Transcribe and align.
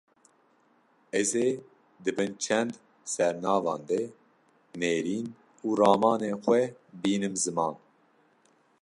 Ez 1.19 1.29
ê 1.47 1.49
di 2.03 2.11
bin 2.17 2.31
çend 2.43 2.71
sernavan 3.13 3.81
de 3.89 4.01
nêrîn 4.79 5.27
û 5.65 5.67
ramanên 5.79 6.35
xwe 6.43 6.61
bînim 7.01 7.35
ziman 7.43 7.75